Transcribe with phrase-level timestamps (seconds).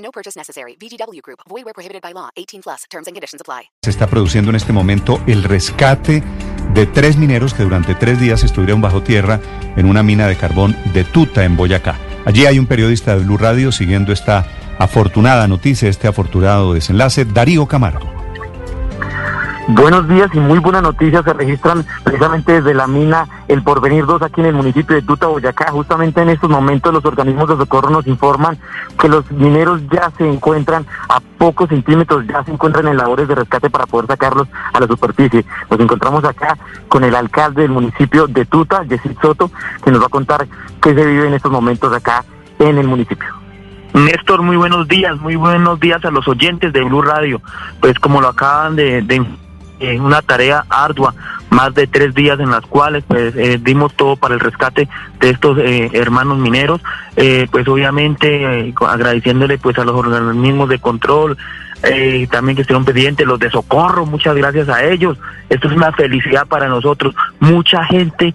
[0.00, 0.76] No purchase necessary.
[0.80, 1.40] VGW Group.
[1.48, 2.30] Void where prohibited by law.
[2.36, 2.84] 18 plus.
[2.90, 3.70] Terms and conditions apply.
[3.82, 6.22] Se está produciendo en este momento el rescate
[6.74, 9.40] de tres mineros que durante tres días estuvieron bajo tierra
[9.76, 11.98] en una mina de carbón de Tuta, en Boyacá.
[12.26, 14.46] Allí hay un periodista de Blue Radio siguiendo esta
[14.78, 18.19] afortunada noticia, este afortunado desenlace, Darío Camargo.
[19.72, 24.20] Buenos días y muy buenas noticias se registran precisamente desde la mina El Porvenir 2
[24.20, 25.70] aquí en el municipio de Tuta, Boyacá.
[25.70, 28.58] Justamente en estos momentos los organismos de socorro nos informan
[28.98, 33.36] que los mineros ya se encuentran a pocos centímetros, ya se encuentran en labores de
[33.36, 35.44] rescate para poder sacarlos a la superficie.
[35.70, 39.52] Nos encontramos acá con el alcalde del municipio de Tuta, Yesid Soto,
[39.84, 40.48] que nos va a contar
[40.82, 42.24] qué se vive en estos momentos acá
[42.58, 43.28] en el municipio.
[43.94, 47.40] Néstor, muy buenos días, muy buenos días a los oyentes de Blue Radio.
[47.80, 49.24] Pues como lo acaban de, de
[49.80, 51.14] en una tarea ardua,
[51.50, 55.30] más de tres días en las cuales pues eh, dimos todo para el rescate de
[55.30, 56.80] estos eh, hermanos mineros,
[57.16, 61.36] eh, pues obviamente eh, agradeciéndole pues a los organismos de control,
[61.82, 65.92] eh, también que estuvieron pendientes, los de socorro, muchas gracias a ellos, esto es una
[65.92, 68.34] felicidad para nosotros, mucha gente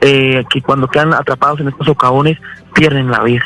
[0.00, 2.38] eh, que cuando quedan atrapados en estos socavones
[2.74, 3.44] pierden la vida.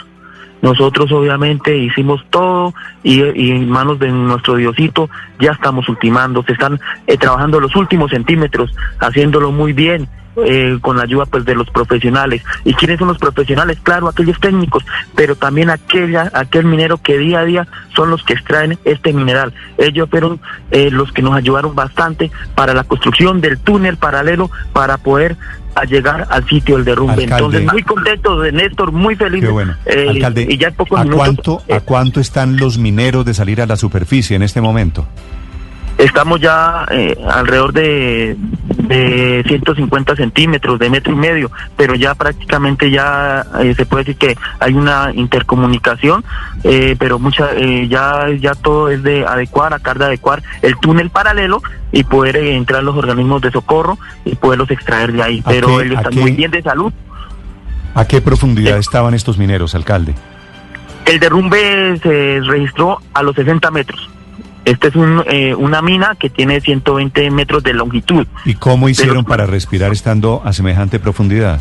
[0.62, 5.08] Nosotros obviamente hicimos todo y, en manos de nuestro Diosito
[5.39, 10.06] ya estamos ultimando, se están eh, trabajando los últimos centímetros, haciéndolo muy bien.
[10.36, 14.39] Eh, con la ayuda pues de los profesionales y quiénes son los profesionales claro aquellos
[14.39, 19.12] técnicos pero también aquella aquel minero que día a día son los que extraen este
[19.12, 24.50] mineral ellos fueron eh, los que nos ayudaron bastante para la construcción del túnel paralelo
[24.72, 25.37] para poder
[25.75, 27.25] a llegar al sitio del derrumbe.
[27.25, 27.34] Alcalde.
[27.37, 29.49] Entonces, muy contento de Néstor, muy feliz.
[29.49, 29.75] Bueno.
[29.87, 33.25] eh, Alcalde, y ya en pocos ¿a minutos cuánto, eh, ¿a cuánto están los mineros
[33.25, 35.06] de salir a la superficie en este momento?
[36.05, 38.37] Estamos ya eh, alrededor de,
[38.77, 44.16] de 150 centímetros, de metro y medio, pero ya prácticamente ya eh, se puede decir
[44.16, 46.25] que hay una intercomunicación,
[46.65, 51.10] eh, pero mucha eh, ya ya todo es de adecuar, acá de adecuar el túnel
[51.10, 51.62] paralelo
[51.93, 55.43] y poder eh, entrar los organismos de socorro y poderlos extraer de ahí.
[55.44, 56.93] ¿A Pero qué- ellos están qué- muy bien de salud.
[57.94, 60.15] ¿A qué profundidad estaban estos mineros, alcalde?
[61.06, 64.09] El derrumbe se registró a los 60 metros.
[64.65, 68.26] Esta es un, eh, una mina que tiene 120 metros de longitud.
[68.44, 71.60] ¿Y cómo hicieron Pero- para respirar estando a semejante profundidad?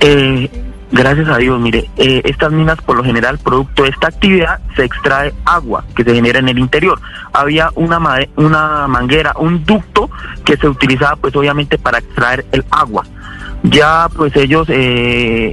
[0.00, 0.50] Eh,
[0.90, 4.84] gracias a Dios, mire, eh, estas minas por lo general, producto de esta actividad, se
[4.84, 7.00] extrae agua que se genera en el interior.
[7.32, 7.98] Había una,
[8.36, 10.10] una manguera, un ducto
[10.44, 13.04] que se utilizaba pues obviamente para extraer el agua.
[13.64, 14.74] Ya pues ellos, eh,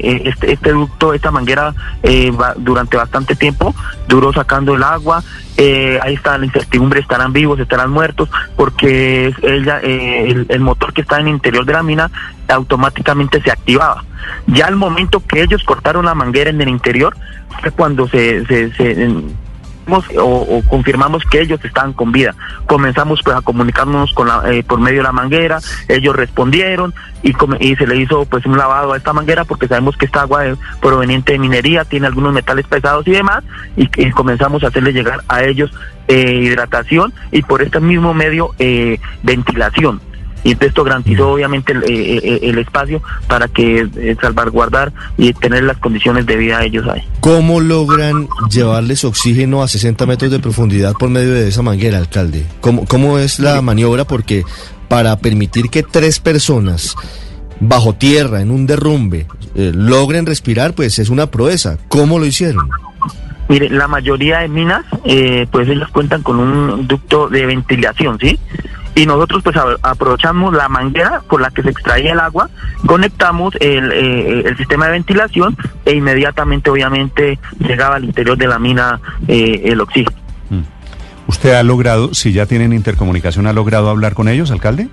[0.03, 3.75] eh, este, este ducto, esta manguera eh, va- durante bastante tiempo
[4.07, 5.23] duró sacando el agua,
[5.59, 10.93] eh, ahí está la incertidumbre, estarán vivos, estarán muertos, porque ella, eh, el, el motor
[10.93, 12.09] que está en el interior de la mina
[12.47, 14.03] automáticamente se activaba.
[14.47, 17.15] Ya al momento que ellos cortaron la manguera en el interior,
[17.61, 19.09] fue cuando se, se, se-
[19.91, 22.35] o, confirmamos que ellos estaban con vida.
[22.65, 27.33] Comenzamos pues a comunicarnos con la, eh, por medio de la manguera, ellos respondieron y,
[27.59, 30.45] y se le hizo pues un lavado a esta manguera porque sabemos que esta agua
[30.45, 33.43] es proveniente de minería, tiene algunos metales pesados y demás
[33.75, 35.71] y, y comenzamos a hacerle llegar a ellos
[36.07, 40.01] eh, hidratación y por este mismo medio eh, ventilación.
[40.43, 45.63] Y esto garantizó obviamente el, eh, eh, el espacio para que eh, salvaguardar y tener
[45.63, 47.01] las condiciones de vida a ellos ahí.
[47.19, 52.45] ¿Cómo logran llevarles oxígeno a 60 metros de profundidad por medio de esa manguera, alcalde?
[52.61, 54.05] ¿Cómo, cómo es la maniobra?
[54.05, 54.43] Porque
[54.87, 56.95] para permitir que tres personas
[57.59, 61.77] bajo tierra, en un derrumbe, eh, logren respirar, pues es una proeza.
[61.87, 62.69] ¿Cómo lo hicieron?
[63.47, 68.39] Mire, la mayoría de minas, eh, pues ellas cuentan con un ducto de ventilación, ¿sí?
[68.99, 72.49] Y nosotros pues aprovechamos la manguera por la que se extraía el agua,
[72.85, 75.55] conectamos el, eh, el sistema de ventilación
[75.85, 80.17] e inmediatamente obviamente llegaba al interior de la mina eh, el oxígeno.
[81.27, 84.89] ¿Usted ha logrado, si ya tienen intercomunicación, ha logrado hablar con ellos, alcalde?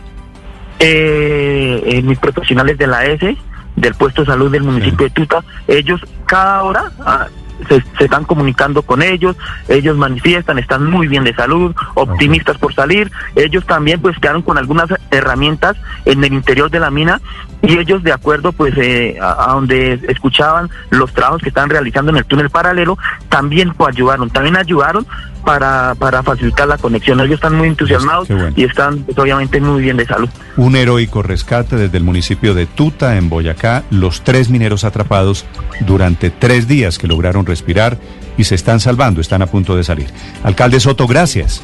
[0.78, 3.36] Eh, eh, mis profesionales de la ESE,
[3.74, 7.26] del puesto de salud del municipio de Tuta, ellos cada hora ah,
[7.68, 9.36] se, se están comunicando con ellos,
[9.68, 14.58] ellos manifiestan, están muy bien de salud, optimistas por salir, ellos también pues quedaron con
[14.58, 17.20] algunas herramientas en el interior de la mina
[17.62, 22.10] y ellos de acuerdo pues eh, a, a donde escuchaban los trabajos que estaban realizando
[22.10, 22.98] en el túnel paralelo,
[23.28, 25.06] también ayudaron, también ayudaron
[25.46, 27.20] para, para facilitar la conexión.
[27.20, 28.52] Ellos están muy entusiasmados bueno.
[28.56, 30.28] y están pues, obviamente muy bien de salud.
[30.56, 35.46] Un heroico rescate desde el municipio de Tuta, en Boyacá, los tres mineros atrapados
[35.86, 37.98] durante tres días que lograron respirar
[38.36, 40.08] y se están salvando, están a punto de salir.
[40.42, 41.62] Alcalde Soto, gracias.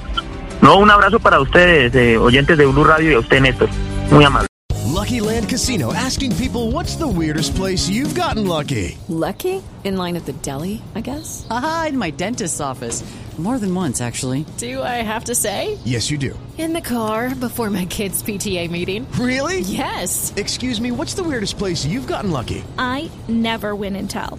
[0.62, 3.68] No, un abrazo para ustedes, eh, oyentes de Blue Radio y a usted, Néstor.
[4.10, 4.46] Muy amable.
[5.02, 8.96] Lucky Land Casino asking people what's the weirdest place you've gotten lucky?
[9.08, 9.60] Lucky?
[9.82, 11.44] In line at the deli, I guess?
[11.50, 13.02] Aha, in my dentist's office.
[13.38, 14.44] More than once, actually.
[14.58, 15.78] Do I have to say?
[15.84, 16.38] Yes, you do.
[16.58, 19.10] In the car before my kids' PTA meeting.
[19.12, 19.60] Really?
[19.60, 20.32] Yes.
[20.36, 22.62] Excuse me, what's the weirdest place you've gotten lucky?
[22.78, 24.38] I never win and tell.